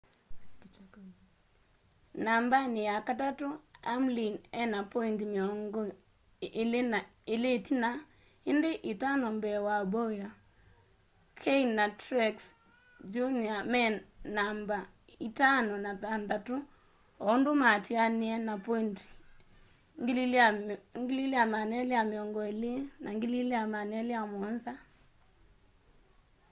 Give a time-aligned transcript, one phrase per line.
[2.25, 3.47] nambani yakatatu
[3.87, 5.81] hamlin ena pointi miongo
[7.33, 7.89] ili itina
[8.51, 10.31] indi itano mbee wa bowyer
[11.41, 12.35] kahne na truex
[13.11, 13.81] jr me
[14.37, 14.77] namba
[15.27, 16.55] itano na thantatu
[17.23, 19.05] o undu maatianie na pointi
[20.05, 24.71] 2,220 na 2,207